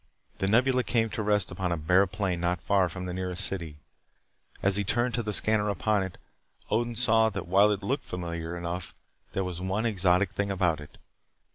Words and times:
The 0.39 0.47
Nebula 0.47 0.83
came 0.83 1.11
to 1.11 1.21
rest 1.21 1.51
upon 1.51 1.71
a 1.71 1.77
bare 1.77 2.07
plain 2.07 2.41
not 2.41 2.59
far 2.59 2.89
from 2.89 3.05
the 3.05 3.13
nearest 3.13 3.45
city. 3.45 3.77
As 4.63 4.75
he 4.75 4.83
turned 4.83 5.13
to 5.13 5.21
the 5.21 5.31
scanner 5.31 5.69
upon 5.69 6.01
it, 6.01 6.17
Odin 6.71 6.95
saw 6.95 7.29
that 7.29 7.47
while 7.47 7.69
it 7.71 7.83
looked 7.83 8.05
familiar 8.05 8.57
enough 8.57 8.95
there 9.33 9.43
was 9.43 9.61
one 9.61 9.85
exotic 9.85 10.31
thing 10.31 10.49
about 10.49 10.81
it. 10.81 10.97